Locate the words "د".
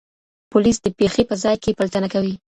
0.81-0.87